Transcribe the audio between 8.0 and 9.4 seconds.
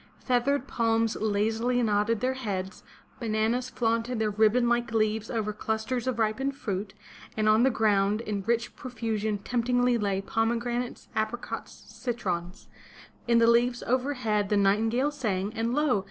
in rich profusion